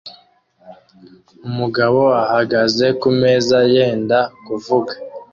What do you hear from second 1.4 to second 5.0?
Umugabo ahagaze kumeza yenda kuvuga